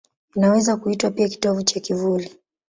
Inaweza 0.35 0.75
kuitwa 0.77 1.11
pia 1.11 1.29
kitovu 1.29 1.63
cha 1.63 1.79
kivuli. 1.79 2.35